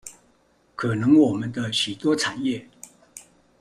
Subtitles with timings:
[0.75, 2.65] 可能我們的許多產業